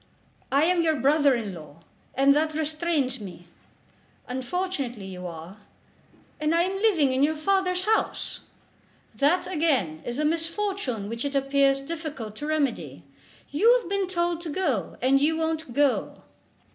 [0.51, 1.81] "I am your brother in law,
[2.15, 3.45] and that restrains me."
[4.27, 5.57] "Unfortunately you are."
[6.39, 8.39] "And am living in your father's house."
[9.13, 13.03] "That, again, is a misfortune which it appears difficult to remedy.
[13.51, 16.23] You have been told to go, and you won't go."